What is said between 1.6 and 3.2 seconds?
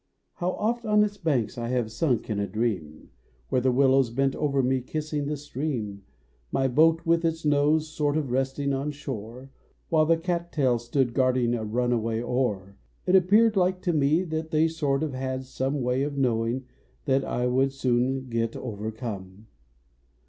have sunk in a dream,